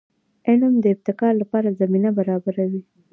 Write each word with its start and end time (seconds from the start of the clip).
علم 0.49 0.73
د 0.79 0.85
ابتکار 0.95 1.33
لپاره 1.41 1.77
زمینه 1.81 2.09
برابروي. 2.17 2.81